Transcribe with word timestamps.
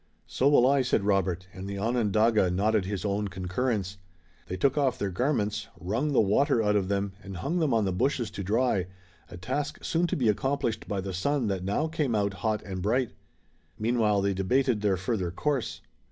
"So 0.25 0.49
will 0.49 0.65
I," 0.65 0.81
said 0.81 1.03
Robert, 1.03 1.45
and 1.53 1.69
the 1.69 1.77
Onondaga 1.77 2.49
nodded 2.49 2.85
his 2.85 3.05
own 3.05 3.27
concurrence. 3.27 3.97
They 4.47 4.57
took 4.57 4.75
off 4.75 4.97
their 4.97 5.11
garments, 5.11 5.67
wrung 5.79 6.11
the 6.11 6.19
water 6.19 6.63
out 6.63 6.75
of 6.75 6.87
them 6.87 7.13
and 7.21 7.37
hung 7.37 7.59
them 7.59 7.71
on 7.71 7.85
the 7.85 7.91
bushes 7.93 8.31
to 8.31 8.43
dry, 8.43 8.87
a 9.29 9.37
task 9.37 9.83
soon 9.83 10.07
to 10.07 10.15
be 10.15 10.27
accomplished 10.27 10.87
by 10.87 11.01
the 11.01 11.13
sun 11.13 11.45
that 11.49 11.63
now 11.63 11.87
came 11.87 12.15
out 12.15 12.33
hot 12.41 12.63
and 12.63 12.81
bright. 12.81 13.11
Meanwhile 13.77 14.23
they 14.23 14.33
debated 14.33 14.81
their 14.81 14.97
further 14.97 15.29
course. 15.29 15.81